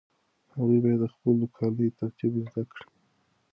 [0.53, 2.85] هغوی باید د خپلو کاليو ترتیب زده کړي.